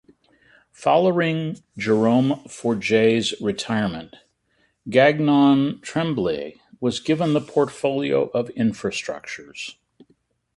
Following 0.71 1.59
Jerome-Forget's 1.77 3.39
retirement, 3.39 4.15
Gagnon-Tremblay 4.89 6.55
was 6.79 6.99
given 6.99 7.33
the 7.33 7.39
portfolio 7.41 8.29
of 8.29 8.47
Infrastructures. 8.57 9.75